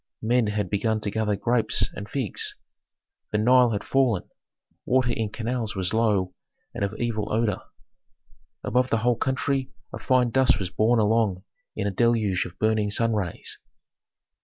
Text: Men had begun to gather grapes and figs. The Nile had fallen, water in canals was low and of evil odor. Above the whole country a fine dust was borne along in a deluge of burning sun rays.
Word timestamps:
Men 0.23 0.47
had 0.47 0.71
begun 0.71 0.99
to 1.01 1.11
gather 1.11 1.35
grapes 1.35 1.91
and 1.93 2.09
figs. 2.09 2.55
The 3.31 3.37
Nile 3.37 3.69
had 3.69 3.83
fallen, 3.83 4.27
water 4.83 5.11
in 5.11 5.29
canals 5.29 5.75
was 5.75 5.93
low 5.93 6.33
and 6.73 6.83
of 6.83 6.95
evil 6.97 7.31
odor. 7.31 7.61
Above 8.63 8.89
the 8.89 8.97
whole 9.05 9.15
country 9.15 9.69
a 9.93 9.99
fine 9.99 10.31
dust 10.31 10.57
was 10.57 10.71
borne 10.71 10.97
along 10.97 11.43
in 11.75 11.85
a 11.85 11.91
deluge 11.91 12.45
of 12.45 12.57
burning 12.57 12.89
sun 12.89 13.13
rays. 13.13 13.59